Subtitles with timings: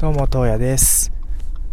[0.00, 1.10] どうも、東野です。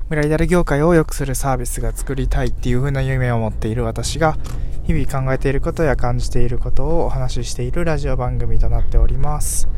[0.09, 4.35] ブライダル業界を良くするサービスが作りたいっていう風な夢を持っている私が、
[4.83, 9.69] 日々考えていることや感じていることをお話ししているラジオ番組となっております。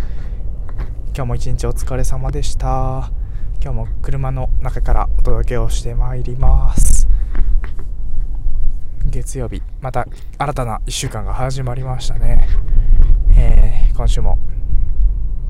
[1.07, 3.11] 今日も一日お疲れ様でした。
[3.61, 7.09] 今日も車の中からお届けをしてまいります。
[9.07, 10.07] 月曜日、また
[10.37, 12.47] 新たな1週間が始まりましたね。
[13.37, 14.37] えー今週も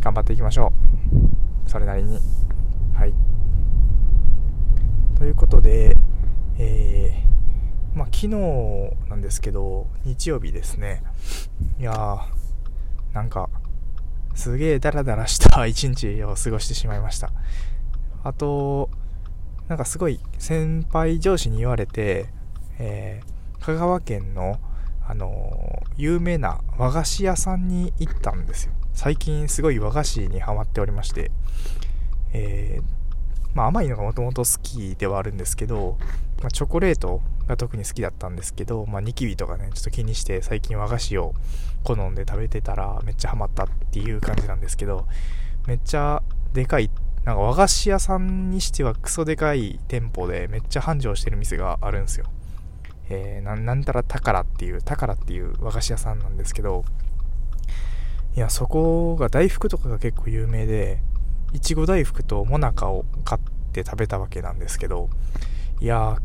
[0.01, 0.73] 頑張っていきましょ
[1.67, 1.69] う。
[1.69, 2.19] それなりに。
[2.97, 3.13] はい。
[5.19, 5.95] ということで、
[6.57, 8.29] えーまあ、昨日
[9.09, 11.03] なんですけど、日曜日ですね。
[11.79, 12.19] いやー、
[13.13, 13.47] なんか、
[14.33, 17.31] すげえダラダラした 一日を過ごしてしまいました。
[18.23, 18.89] あと、
[19.67, 22.25] なんかすごい先輩上司に言われて、
[22.79, 24.59] えー香川県の、
[25.07, 28.73] あのー有名な和菓子屋さんに行ったんですよ。
[28.93, 31.29] 最近すごい和菓子にハマっておりまして、
[32.33, 32.97] えー
[33.53, 35.99] まあ甘いのがもともと好きではあるんですけど、
[36.41, 41.33] まあ、チョコレートが特に好きだったんですけど、まあ、ニキビとかね、ちょっと気にして最近和菓子を
[41.83, 45.07] 好んで食べてたらめっちゃハマったっていう感じなんですけど、
[45.65, 46.21] めっちゃ
[46.53, 46.89] でかい、
[47.23, 52.25] なんか和菓子屋さんにしてはクソでかい店舗でめっちゃ繁盛してる店があるんですよ。
[53.09, 56.83] えー、なんなんたら宝っていう、宝っていう和菓子屋さんなんですけど、
[58.35, 60.99] いや、そこが大福とかが結構有名で、
[61.53, 65.09] いちご大福ともなかを買って食べたわけなんですけど、
[65.79, 66.17] いや、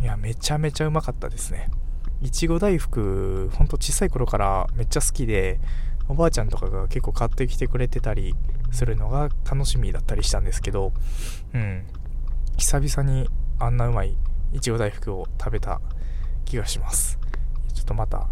[0.00, 1.70] いや、めちゃめちゃうまかったですね。
[2.20, 5.60] いちご大福、ほんと小さい頃からめっちゃ好きで、
[6.08, 8.34] おばあちゃんとかが結構買ってきてくれてたり
[8.70, 10.92] するのが楽しみだったりしたんですけど、
[11.54, 11.86] うん。
[12.56, 14.16] 久々にあんなうまい
[14.52, 15.80] いちご大福を食べた
[16.44, 17.18] 気がします。
[17.74, 18.28] ちょっとまた、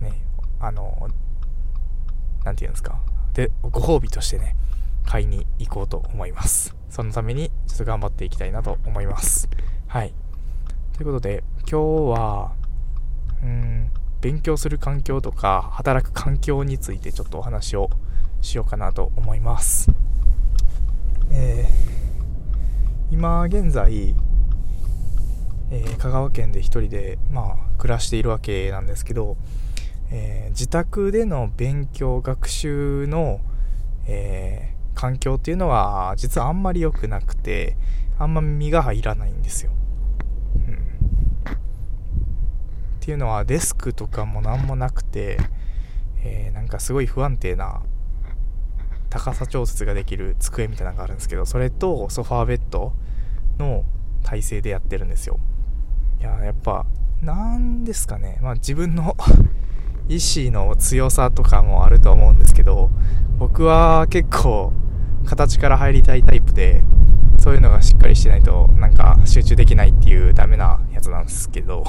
[0.00, 0.12] ね、
[0.58, 1.08] あの、
[2.44, 3.00] なんていうんですか。
[3.34, 4.56] で、ご褒美としてね、
[5.04, 6.74] 買いに行こうと思います。
[6.90, 9.48] そのために、ちょっと頑張っていきたいなと思います。
[9.86, 10.12] はい。
[10.98, 12.52] ということで、今日は、
[13.44, 17.88] うん、勉強する環境とか、働く環境についてちょっとお話を
[18.40, 19.92] しようかなと思います。
[21.30, 24.16] えー、今現在、
[25.70, 29.36] えー香川県で一人で、まあ、暮らしているわけなんですけど、
[30.10, 33.40] えー自宅での勉強学習の、
[34.08, 37.76] えー環境っていうのは実はあんまり良くなくて
[38.18, 39.70] あんま身が入らないんですよ、
[40.56, 40.78] うん、
[43.08, 45.38] っていうのはデスクとかも何もなくて、
[46.22, 47.80] えーなんかすごい不安定な
[49.08, 52.92] 高さ調節ができる机みたいなのがあるんですけどそれとソファーベッド
[53.58, 53.86] の
[54.24, 55.40] 体勢でやってるんですよ。
[56.20, 56.84] いややっぱ
[57.22, 58.38] なんですかね。
[58.42, 59.16] まあ自分の
[60.10, 62.90] 意志の強さとかもあると思うんですけど
[63.38, 64.74] 僕は結構
[65.24, 66.84] 形から入りたいタイプで
[67.38, 71.84] そういうのがしっかりしてないとなんか集中できないっていうダメなやつなんですけど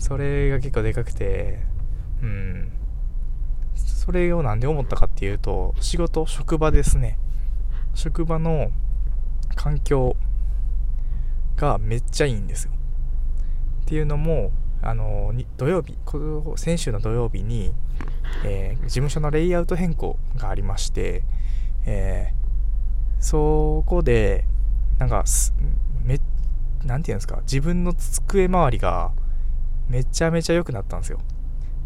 [0.00, 1.60] それが結構でかくて
[2.22, 2.72] うん。
[3.74, 7.18] それをなんで思ったかっていうと仕事職場ですね。
[7.94, 8.70] 職場の
[9.54, 10.16] 環境
[11.56, 12.72] がめっちゃいいんですよ。
[13.82, 14.52] っていうのも
[14.82, 15.96] あの土曜日
[16.56, 17.74] 先週の土曜日に、
[18.44, 21.22] えー事務所のレイアウト変更がありまして、
[21.86, 22.40] えー
[23.22, 24.46] そこで
[24.98, 25.24] なんか
[26.02, 26.18] め
[26.84, 29.12] なんていうんですか自分の机周りが
[29.90, 31.20] めちゃめちゃ良くなったんですよ。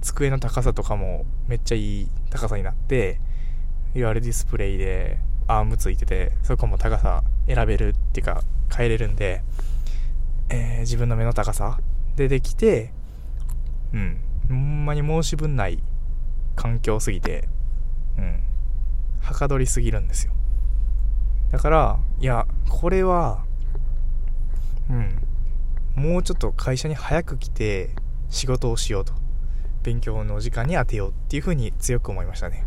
[0.02, 3.18] 机の高さとかもめっちゃいい高さになって
[3.94, 8.42] いわゆるディスプレイでアームついててそこも高さ選べるっていうか
[8.74, 9.42] 変えれるんで、
[10.50, 11.78] えー自分の目の高さ
[12.16, 12.92] でできて
[13.94, 14.20] うん。
[14.48, 15.82] ほんまに申し分ない
[16.54, 17.48] 環境すぎて
[18.18, 18.42] うん。
[19.22, 20.34] はかどりすぎるんですよ。
[21.52, 23.46] だからいやこれは
[25.94, 27.90] もうちょっと会社に早く来て
[28.28, 29.14] 仕事をしようと。
[29.84, 32.66] 勉強の時間に当てようっていうふうに強く思いましたね。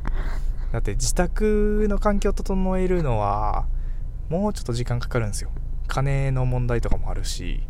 [0.71, 3.67] だって自宅の環境を整えるのは
[4.29, 5.49] もうちょっと時間かかるんですよ。
[5.87, 7.63] 金の問題とかもあるし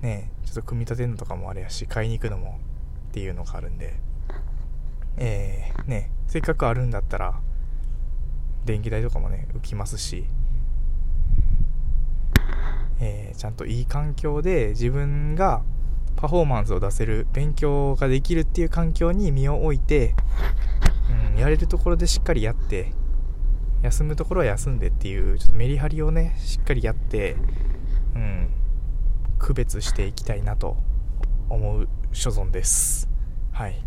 [0.00, 2.60] ねちょっと組み立てるのとかもあれやし買いに行くのも
[3.08, 3.94] っていうのがあるんで。
[5.18, 7.40] えー、ねせっかくあるんだったら
[8.66, 10.24] 電気代とかもね浮きますし。
[13.00, 15.62] えーちゃんといい環境で自分が
[16.16, 20.14] パフォーマンスを出せる勉強ができるっていう環境に身を置いて、
[21.34, 22.92] うん、やれるところでしっかりやって
[23.82, 27.36] 休むところは休んでっていうちょっとメリハリをねしっかりやって、
[28.14, 28.48] うん、
[29.38, 30.78] 区別していきたいなと
[31.50, 33.08] 思う所存です。
[33.52, 33.84] はい。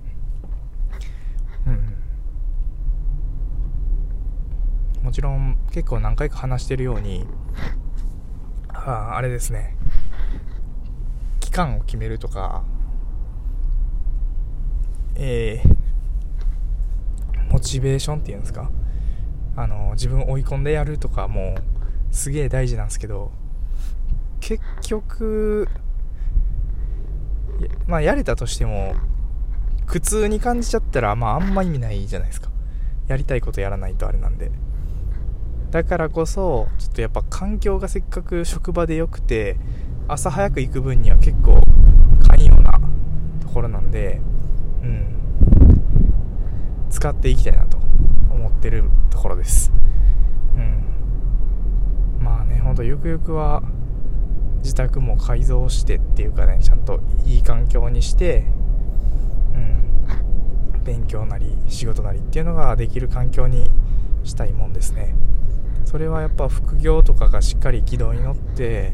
[1.65, 1.95] うん。
[5.03, 7.25] もちろん結構何回か話してるように
[8.85, 9.75] ああれですね。
[11.39, 12.63] 期間を決めるとか。
[15.15, 18.71] えー、モチベーションっていうんですか。
[19.55, 21.55] あの自分を追い込んでやるとかも
[22.11, 23.31] すげえ大事なんですけど。
[24.39, 25.67] 結局
[27.87, 28.95] まあやれたとしても
[29.85, 32.49] 苦痛に感じちゃったらまああんま意味ないじゃないですか。
[33.07, 34.51] やりたいことやらないとあれなんで。
[35.71, 39.57] だからこそちょっとやっぱ環境がせっかく職場で良くて
[40.07, 41.61] 朝早く行く分には結構
[42.27, 42.79] 寛容な
[43.41, 44.19] ところなんで
[44.81, 45.15] うん。
[46.89, 47.77] 使っていきたいなと
[48.31, 49.71] 思ってるところです。
[50.55, 52.23] うん。
[52.23, 53.61] まあねほんとゆくゆくは
[54.63, 58.45] 自宅も改造してっていうかねちゃんといい環境にして
[59.53, 60.83] うん。
[60.83, 63.69] 勉強なり仕事なりっていうのができる環境に
[64.23, 65.13] したいもんですね。
[65.89, 68.93] それはやっぱ副業とかがしっかり軌道に乗って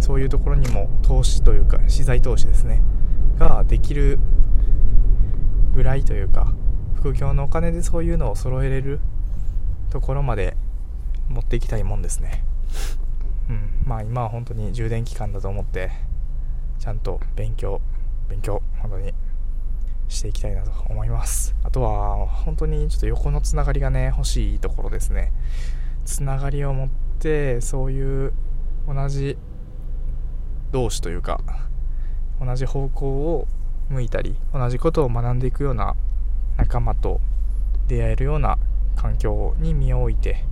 [0.00, 2.82] そういうところにも投資というか資材投資ですね。
[3.38, 4.18] ができる
[5.72, 6.52] ぐらいというか
[6.96, 8.98] 副業のお金でそういうのを揃えれる
[9.90, 10.56] ところまで
[11.28, 12.42] 持っていきたいもんですね。
[13.48, 13.84] うん。
[13.86, 15.92] まあ今は本当に充電期間だと思って
[16.80, 17.80] ちゃんと勉強
[18.28, 19.14] 勉強本当に。
[20.10, 21.54] していきたいなと思います。
[21.64, 25.32] あとは本当にちょっと横のつながりがね欲しいところですね。
[26.04, 28.32] つながりを持ってそういう
[28.86, 29.38] 同じ
[30.72, 31.40] 同士というか
[32.40, 33.48] 同じ方向を
[33.88, 35.94] 向いたり同じことを学んでいくような
[36.56, 37.20] 仲間と
[37.88, 38.58] 出会えるような
[38.96, 40.44] 環境に身を置いて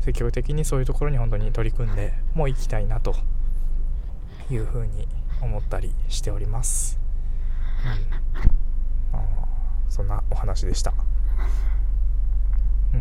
[0.00, 3.14] 積極的にそういうところに本当に取り組んでもう行きたいなと
[4.50, 5.08] いうふうに
[5.42, 6.98] 思ったりしております、
[7.84, 8.67] うん、
[9.98, 10.94] そんなお話でした。
[12.94, 13.00] うん。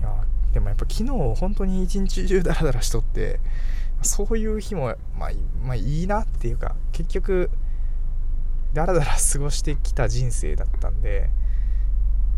[0.00, 0.24] いや
[0.54, 3.38] でもやっぱ昨日本当に一日中ダラダラしとって
[4.00, 5.30] そういう日も、まあ、
[5.62, 7.50] まあいいなっていうか結局
[8.72, 11.28] ダラダラ過ごしてきた人生だったんで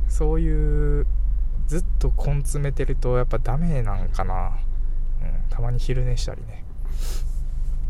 [0.09, 1.07] そういう
[1.69, 4.59] ずっと根詰めてるとやっぱダメなんかな、
[5.23, 6.65] うん、たまに昼寝したりね。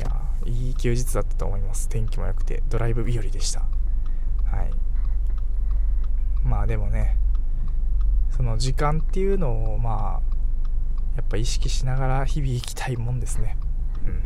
[0.00, 1.88] いやいい休日だったと思います。
[1.88, 3.60] 天気も良くてドライブ日和でした。
[4.44, 4.87] はい。
[6.48, 7.16] まあでもね
[8.30, 10.28] その時間っていうのをまあ
[11.16, 13.56] やっぱ意識しながら日々生きたいもんですね。
[14.06, 14.22] うん。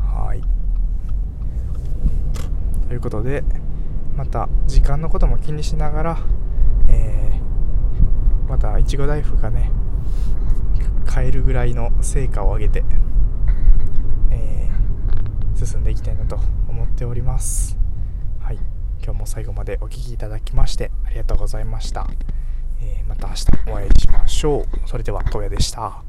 [0.00, 0.42] はい。
[2.88, 3.42] ということで
[4.16, 6.18] また時間のことも気にしながら、
[6.88, 9.70] えー、またいちご大福がね
[11.04, 13.07] 買えるぐらいの成果を上げて、えー、
[15.66, 16.38] 進んでいきたいなと
[16.68, 17.76] 思っております。
[18.40, 18.58] はい。
[19.02, 22.06] 今日も最後までお聴きいただきましてありがとうございました、
[22.80, 24.88] えー、また明日お会いしましょう。
[24.88, 26.02] それでは東野でした。